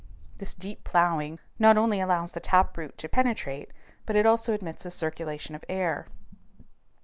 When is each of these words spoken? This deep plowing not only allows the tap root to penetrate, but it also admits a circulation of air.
This 0.39 0.55
deep 0.55 0.83
plowing 0.83 1.37
not 1.59 1.77
only 1.77 1.99
allows 2.01 2.31
the 2.31 2.39
tap 2.39 2.75
root 2.75 2.97
to 2.97 3.07
penetrate, 3.07 3.69
but 4.07 4.15
it 4.15 4.25
also 4.25 4.51
admits 4.51 4.83
a 4.83 4.89
circulation 4.89 5.53
of 5.53 5.63
air. 5.69 6.07